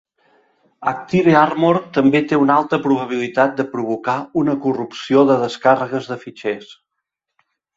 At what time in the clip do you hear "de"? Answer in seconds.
3.59-3.67, 5.33-5.37, 6.15-6.19